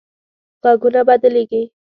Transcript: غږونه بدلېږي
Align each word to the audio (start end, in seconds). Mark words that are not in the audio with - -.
غږونه 0.63 1.01
بدلېږي 1.07 1.61